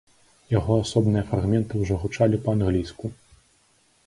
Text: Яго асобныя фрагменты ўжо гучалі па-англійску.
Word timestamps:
Яго 0.59 0.77
асобныя 0.83 1.23
фрагменты 1.29 1.73
ўжо 1.83 2.01
гучалі 2.05 2.41
па-англійску. 2.49 3.05